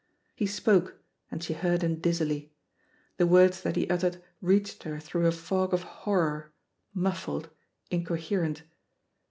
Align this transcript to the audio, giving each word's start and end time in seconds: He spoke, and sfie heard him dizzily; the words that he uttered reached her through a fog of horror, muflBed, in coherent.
He 0.35 0.47
spoke, 0.47 0.99
and 1.29 1.41
sfie 1.41 1.53
heard 1.57 1.83
him 1.83 1.99
dizzily; 1.99 2.51
the 3.17 3.27
words 3.27 3.61
that 3.61 3.75
he 3.75 3.87
uttered 3.87 4.19
reached 4.41 4.81
her 4.81 4.99
through 4.99 5.27
a 5.27 5.31
fog 5.31 5.75
of 5.75 5.83
horror, 5.83 6.51
muflBed, 6.95 7.51
in 7.91 8.03
coherent. 8.03 8.63